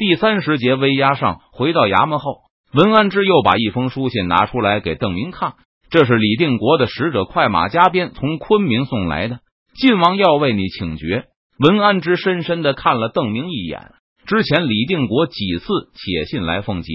[0.00, 2.38] 第三十节威压上，回到衙门后，
[2.72, 5.56] 文安之又把一封书信拿出来给邓明看。
[5.90, 9.40] 这是李定国的使者快马加鞭从昆明送来的，
[9.74, 11.26] 晋王要为你请爵。
[11.58, 13.92] 文安之深深的看了邓明一眼。
[14.24, 16.90] 之前李定国几次写信来凤节，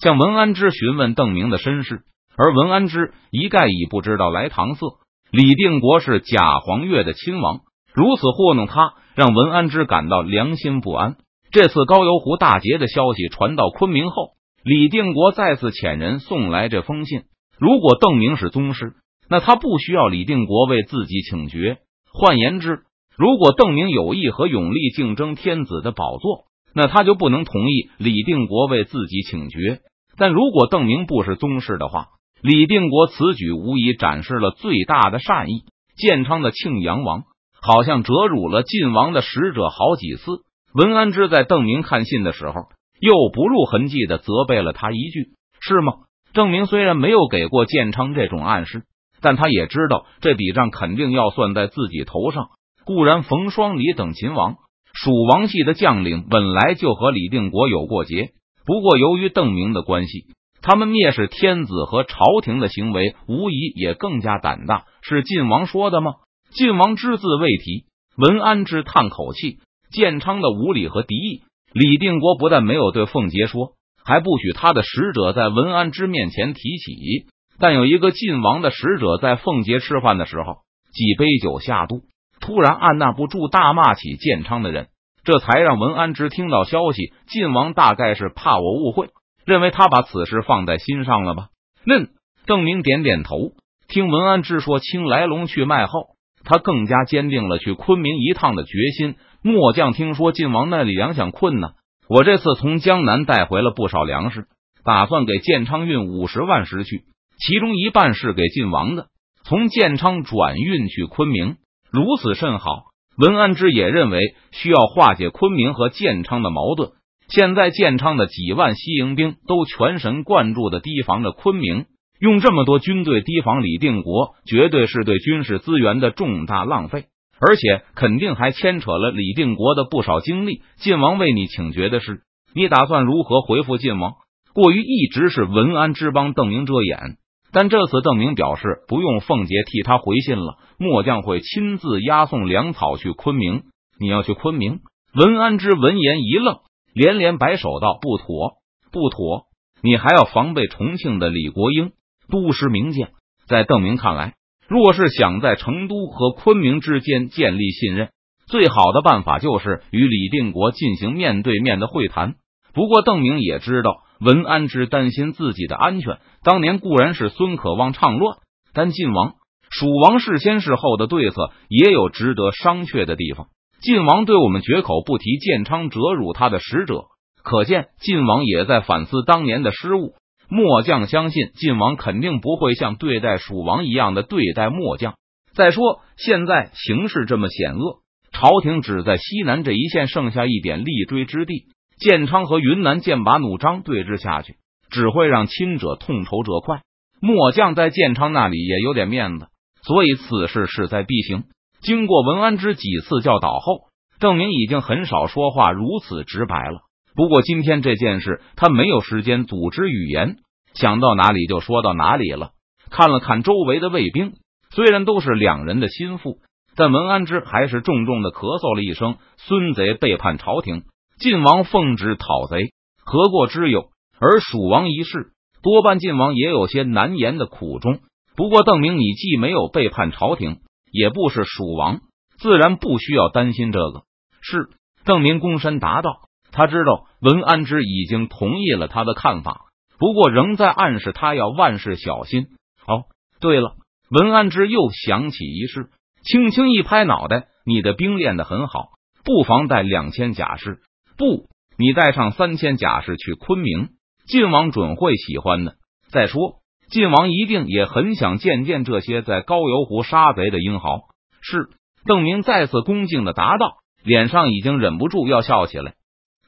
[0.00, 2.02] 向文安之询问邓明的身世，
[2.36, 4.98] 而文安之一概已不知道来搪塞。
[5.30, 7.60] 李定国是贾黄月的亲王，
[7.94, 11.14] 如此糊弄他，让文安之感到良心不安。
[11.52, 17.22] 这次高邮湖大捷的消息传到昆明后，李定国再次遣人送来这封信。
[17.58, 18.92] 如果邓明是宗室，
[19.28, 21.78] 那他不需要李定国为自己请爵。
[22.12, 22.82] 换言之，
[23.16, 29.80] 如果邓明有意和永历竞争天子的宝座，那他就不能同意李定国为自己请爵。
[30.16, 32.10] 但如果邓明不是宗室的话，
[32.42, 35.64] 李定国此举无疑展示了最大的善意。
[35.96, 37.24] 建昌的庆阳王
[37.60, 40.44] 好像折辱了晋王的使者好几次。
[40.72, 42.54] 文安之在邓明看信的时候，
[43.00, 45.94] 又不露痕迹的责备了他一句：“是吗？”
[46.32, 48.84] 邓明虽然没有给过建昌这种暗示，
[49.20, 52.50] 但他也知道这笔账肯定要算在自己头上。
[52.84, 54.56] 固然冯双礼等秦王、
[54.92, 58.30] 蜀王系的将领本来就和李定国有过节，
[58.64, 60.26] 不过由于邓明的关系。
[60.62, 64.84] 他们蔑视天子和朝廷的行为，无疑也更加胆大。
[65.02, 66.12] 是晋王说的吗？
[66.52, 67.86] 晋王只字未提。
[68.16, 69.58] 文安之叹口气：
[69.90, 73.72] 建昌的无礼和敌意，李定国不但没有对凤杰说，
[74.04, 77.26] 还不许他的使者在文安之面前提起。
[77.58, 80.58] 但有一个晋王的使者在凤杰吃饭的时候，
[80.92, 82.02] 几杯酒下肚，
[82.40, 84.88] 突然按捺不住大骂起建昌的人，
[85.24, 87.12] 这才让文安之听到消息。
[87.28, 89.10] 晋王大概是怕我误会。
[89.44, 91.48] 认为他把此事放在心上了吧？
[91.84, 92.10] 嫩
[92.46, 93.52] 邓明点点头。
[93.88, 96.10] 听文安之说清来龙去脉后，
[96.44, 99.16] 他更加坚定了去昆明一趟的决心。
[99.42, 101.72] 末将听说晋王那里粮饷困难，
[102.08, 104.46] 我这次从江南带回了不少粮食，
[104.84, 107.04] 打算给建昌运五十万石去，
[107.38, 109.06] 其中一半是给晋王的，
[109.44, 111.56] 从建昌转运去昆明。
[111.90, 112.90] 如此甚好。
[113.18, 116.92] 文安之也认为需要化解昆明和建昌的矛盾。
[117.28, 121.84] 现在建昌的几万西营兵都全神贯注的提防着昆明，
[122.18, 127.06] 用这么多军队提防李定国，绝对是对军事资源的重大浪费，
[127.40, 130.62] 而且肯定还牵扯了李定国的不少精力。
[130.76, 132.22] 晋王为你请决的事，
[132.54, 134.14] 你打算如何回复晋王？
[134.52, 137.16] 过于一直是文安之帮邓明遮掩，
[137.52, 143.62] 但这次邓明表示不用凤姐替他回信了，末将会亲自押送粮草去昆明。
[143.98, 144.80] 你要去昆明？
[145.14, 146.58] 文安之闻言一愣。
[146.92, 148.54] 连连摆手道：“不妥，
[148.90, 149.46] 不妥！
[149.80, 151.92] 你还要防备重庆的李国英，
[152.28, 153.10] 都师名将。
[153.46, 154.34] 在邓明看来，
[154.70, 158.10] 若是想在成都和昆明之间建立信任，
[158.46, 162.34] 最好的办法就是与李定国进行面对面的会谈。
[162.72, 166.18] 不过，邓明也知道文安之担心自己的安全。
[166.44, 168.36] 当年固然是孙可望唱乱，
[168.72, 169.34] 但晋王、
[169.70, 173.48] 蜀王事先事后的对策也有值得商榷的地方。”
[173.82, 177.06] 晋王对我们绝口不提建昌折辱他的使者，
[177.42, 180.14] 可见晋王也在反思当年的失误。
[180.50, 185.14] 末将相信晋王肯定不会像对待蜀王一样的对待末将。
[185.54, 188.00] 再说现在形势这么险恶，
[188.32, 191.66] 朝廷只在西南这一线剩下一点立锥之地，
[191.98, 194.56] 建昌和云南剑拔弩张对峙下去，
[194.90, 196.82] 只会让亲者痛仇者快。
[197.20, 199.48] 末将在建昌那里也有点面子，
[199.82, 201.44] 所以此事势在必行。
[201.80, 206.80] 经过文安之几次教导后，郑明已经很少说话如此直白了。
[207.14, 210.36] 不过今天这件事，他没有时间组织语言，
[210.74, 212.50] 想到哪里就说到哪里了。
[212.90, 214.34] 看了看周围的卫兵，
[214.70, 216.38] 虽然都是两人的心腹，
[216.76, 220.84] 但文安之还是重重的咳嗽了一声：“孙贼背叛朝廷，
[221.18, 222.72] 晋王奉旨讨贼，
[223.04, 223.90] 何过之有？”
[224.20, 225.32] 而蜀王一事，
[225.62, 228.00] 多半晋王也有些难言的苦衷。
[228.36, 230.58] 不过邓明，你既没有背叛朝廷。
[230.92, 232.00] 也不是蜀王，
[232.40, 234.02] 自然不需要担心这个。
[234.42, 234.70] 是
[235.04, 236.10] 邓明躬身答道
[236.52, 239.66] ：“他知道文安之已经同意了他的看法，
[239.98, 242.46] 不过仍在暗示他要万事小心。”
[242.86, 243.04] 哦，
[243.40, 243.74] 对了，
[244.10, 245.90] 文安之又想起一事，
[246.22, 248.90] 轻轻一拍脑袋：“你的兵练得很好，
[249.24, 250.78] 不妨带两千甲士。
[251.16, 251.48] 不，
[251.78, 253.90] 你带上三千甲士去昆明，
[254.26, 255.74] 晋王准会喜欢的。
[256.10, 256.58] 再说。”
[256.90, 261.02] 晋王一定也很想见见这些在高邮湖杀贼的英豪。
[261.40, 261.68] 是
[262.04, 265.94] 邓明再次恭敬的答道，脸上已经忍不住要笑起来。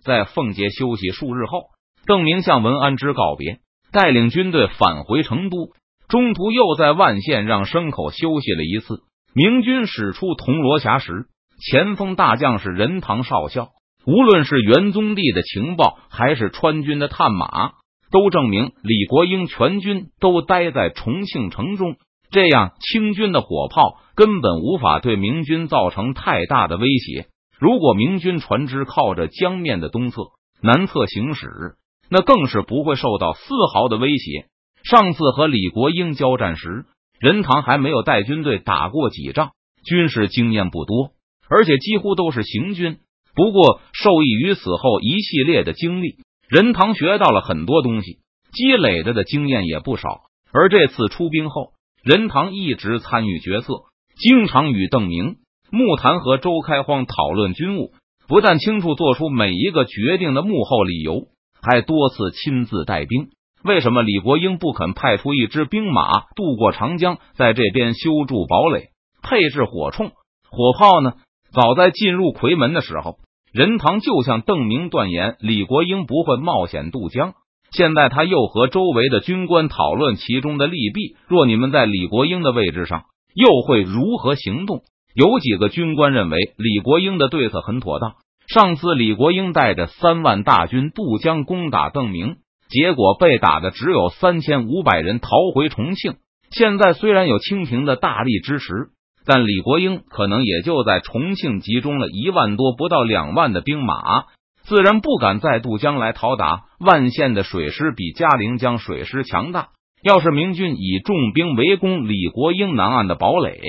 [0.05, 1.65] 在凤节休息数日后，
[2.07, 3.61] 邓明向文安之告别，
[3.93, 5.71] 带领军队返回成都。
[6.09, 9.03] 中途又在万县让牲口休息了一次。
[9.35, 11.27] 明军使出铜锣峡时，
[11.71, 13.71] 前锋大将是任堂少校，
[14.05, 17.73] 无论是元宗帝的情报，还是川军的探马，
[18.11, 21.97] 都证明李国英全军都待在重庆城中。
[22.31, 27.29] 这样，清军的火炮根本无法对明军造成太大的威胁。
[27.59, 30.23] 如果明军船只靠着江面的东侧、
[30.63, 31.77] 南侧行驶，
[32.11, 34.47] 那更是不会受到丝毫的威胁。
[34.85, 36.87] 上次和李国英交战时，
[37.21, 39.53] 任堂还没有带军队打过几仗，
[39.85, 41.13] 军事经验不多，
[41.49, 42.99] 而且几乎都是行军。
[43.35, 46.17] 不过，受益于此后一系列的经历，
[46.49, 48.19] 任堂学到了很多东西，
[48.53, 50.23] 积累的的经验也不少。
[50.53, 51.73] 而这次出兵后，
[52.03, 53.73] 任堂一直参与决策，
[54.19, 55.37] 经常与邓明、
[55.75, 57.93] 木坛和周开荒讨论军务，
[58.29, 61.29] 不但清楚做出每一个决定的幕后理由，
[61.63, 63.31] 还多次亲自带兵。
[63.65, 68.89] 为什么李国英不肯派出一支兵马渡过长江，在这边修筑堡垒、
[69.23, 70.11] 配置火铳、
[70.51, 71.15] 火炮呢？
[71.55, 73.17] 早在进入夔门的时候，
[73.51, 77.33] 任堂就向邓明断言，李国英不会冒险渡江。
[77.71, 81.17] 现在他又和周围的军官讨论其中的利弊。
[81.29, 83.05] 若你们在李国英的位置上，
[83.35, 84.83] 又会如何行动？
[85.15, 88.15] 有几个军官认为李国英的对策很妥当。
[88.49, 92.37] 上次李国英带着三万大军渡江攻打邓明，
[92.69, 96.15] 结果被打的只有三千五百人逃回重庆。
[96.51, 98.91] 现在虽然有清廷的大力支持。
[99.25, 104.25] 但李国英可能也就在重庆集中了一万多不到两万的兵马，
[104.65, 106.65] 自然不敢再渡江来讨打。
[106.81, 109.69] 万县的水师比嘉陵江水师强大，
[110.03, 113.61] 要是明军以重兵围攻李国英南岸的堡垒，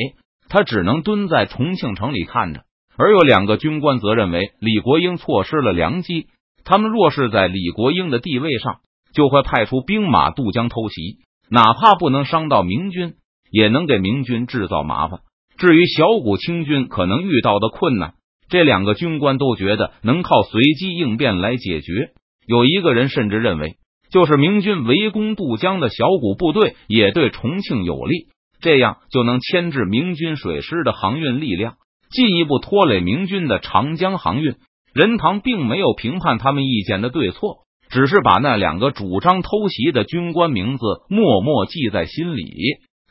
[0.54, 2.62] 他只能蹲在重庆城里看着。
[2.96, 6.28] 而有两个军官则认为李国英错失了良机，
[6.64, 8.82] 他们若是在李国英的地位上，
[9.16, 11.18] 就会派出兵马渡江偷袭，
[11.50, 13.16] 哪怕不能伤到明军，
[13.50, 15.22] 也能给明军制造麻烦。
[15.58, 18.14] 至于小股清军可能遇到的困难，
[18.48, 22.12] 这两个军官都觉得能靠随机应变来解决。
[22.46, 23.78] 有一个人甚至认为，
[24.12, 28.28] 就是明军围攻渡江的小股部队也对重庆有利，
[28.64, 31.76] 这样就能牵制明军水师的航运力量，
[32.10, 34.56] 进一步拖累明军的长江航运。
[34.94, 42.56] 任堂并没有评判他们意见的对错，只是把那两个主张偷袭的军官名字默默记在心里。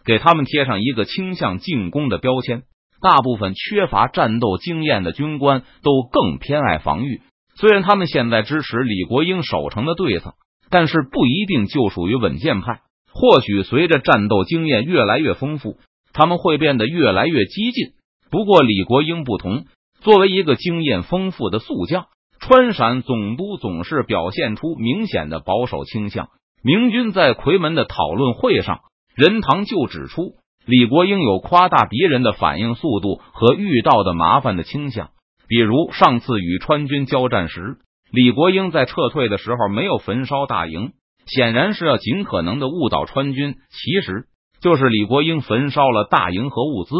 [0.05, 2.63] 给他们贴上一个倾向进攻的标签。
[3.03, 7.21] 大部分缺乏战斗经验的军官都更偏爱防御。
[7.57, 10.35] 虽然他们现在支持李国英守城的对策，
[10.71, 12.81] 但是不一定就属于稳健派。
[13.13, 15.77] 或许随着战斗经验越来越丰富，
[16.13, 17.93] 他们会变得越来越激进。
[18.31, 19.65] 不过李国英不同，
[20.01, 22.07] 作为一个经验丰富的宿将，
[22.41, 26.29] 川陕总督总是表现出明显的保守倾向。
[26.65, 28.81] 明军在夔门的讨论会上。
[29.15, 35.11] 任堂就指出，李国英有夸大敌人的反应速度和遇到的麻烦的倾向。
[35.49, 37.77] 比如上次与川军交战时，
[38.11, 40.93] 李国英在撤退的时候没有焚烧大营，
[41.27, 43.55] 显然是要尽可能的误导川军。
[43.71, 44.25] 其实
[44.61, 46.95] 就是李国英焚烧了大营和物资。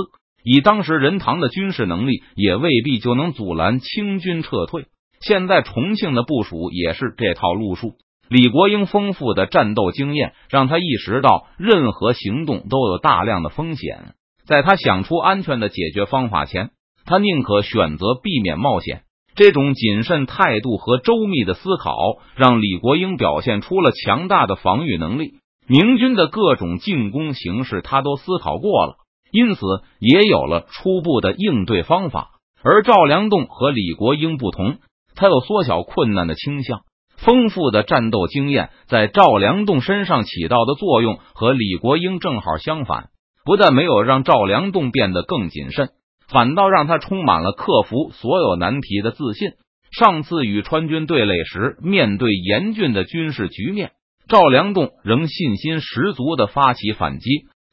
[0.45, 4.87] 以当时任堂的军事能力，也未必就能阻拦清军撤退。
[5.21, 7.95] 现在重庆的部署也是这套路数。
[8.29, 14.15] 李国英丰富的战斗经验让他意识到，任何行动都有大量的风险。
[14.45, 16.71] 在他想出安全的解决方法前，
[17.05, 19.03] 他宁可选择避免冒险。
[19.35, 21.95] 这种谨慎态度和周密的思考，
[22.37, 25.35] 让李国英表现出了强大的防御能力。
[25.67, 28.97] 明军的各种进攻形式，他都思考过了，
[29.31, 29.61] 因此
[30.01, 32.31] 也有了初步的应对方法。
[32.63, 34.77] 而赵良栋和李国英不同，
[35.15, 36.81] 他有缩小困难的倾向。
[37.17, 43.11] 丰富的战斗经验在赵良栋身上起到的作用和李国英正好相反，
[43.45, 45.91] 不但没有让赵良栋变得更谨慎，
[46.29, 49.53] 反倒让他充满了克服所有难题的自信。
[49.91, 53.93] 上次与川军对垒时，面对严峻的军事局面，
[54.27, 57.29] 赵良栋仍信心十足的发起反击，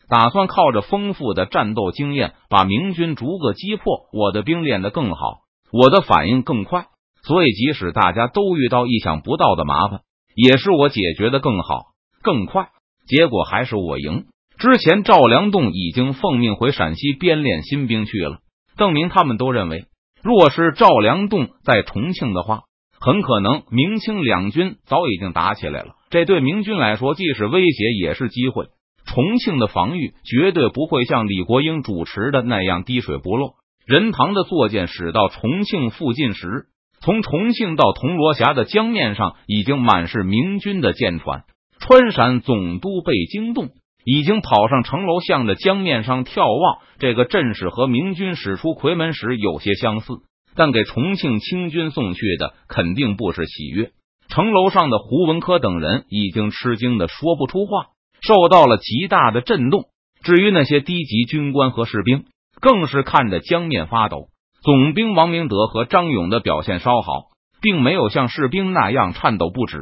[0.09, 4.09] 打算靠着丰富的战斗经验把明军逐个击破。
[4.11, 5.41] 我的兵练得更好，
[5.71, 6.87] 我的反应更快。
[7.21, 10.01] 所以，即使大家都遇到意想不到的麻烦，
[10.35, 11.87] 也是我解决的更好、
[12.21, 12.69] 更快，
[13.07, 14.25] 结果还是我赢。
[14.59, 18.39] 之前赵良栋已经奉命回陕西编练新兵去了。
[18.75, 19.85] 邓明他们都认为，
[20.21, 22.63] 若是赵良栋在重庆的话，
[22.99, 25.93] 很可能明清两军早已经打起来了。
[26.09, 28.65] 这对明军来说，既是威胁，也是机会。
[29.05, 33.53] 重庆的防御绝对不会像李国英主持的那样滴水不漏。
[33.85, 36.65] 任堂的坐舰驶到重庆附近时。
[37.01, 41.45] 从重庆到铜锣峡的江面上已经满是明军的舰船，
[41.79, 43.69] 川陕总督被惊动，
[44.03, 46.79] 已经跑上城楼，向着江面上眺望。
[46.99, 50.13] 这个阵势和明军使出夔门时有些相似，
[50.55, 53.91] 但给重庆清军送去的肯定不是喜悦。
[54.29, 57.87] 城楼上的胡文科等人已经吃惊的说不出话，
[58.21, 59.85] 受到了极大的震动。
[60.21, 62.25] 至于那些低级军官和士兵，
[62.59, 64.27] 更是看着江面发抖。
[64.61, 67.29] 总兵王明德和张勇的表现稍好，
[67.61, 69.79] 并没有像士兵那样颤抖不止，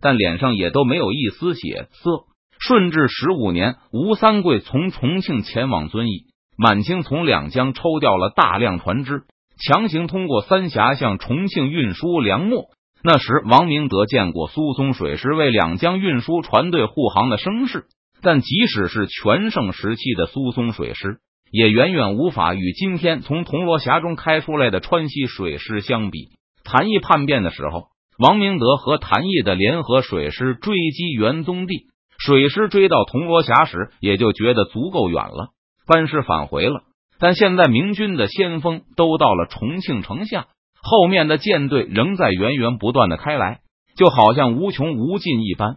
[0.00, 2.24] 但脸上也都没有一丝血色。
[2.66, 9.24] 顺治十五年，吴三桂从重庆前往遵义，满清从两江抽调了大量船只，
[9.62, 12.68] 强行通过三峡向重庆运输粮墨。
[13.02, 17.84] 那时，王明德见过苏松水师为两江运输船队护航的声势，
[18.22, 21.18] 但即使是全盛时期的苏松水师，
[21.50, 26.30] 也远远无法与今天从铜锣峡中开出来的川西水师相比。
[26.64, 31.88] 谭毅叛变的时候，王明德和谭毅的联合水师追击元宗帝，
[32.24, 35.50] 水师追到铜锣峡时，也就觉得足够远了，
[35.86, 36.80] 班师返回了。
[37.18, 40.46] 但现在明军的先锋都到了重庆城下。
[40.82, 43.60] 后面的舰队仍在源源不断的开来，
[43.94, 45.76] 就好像无穷无尽一般。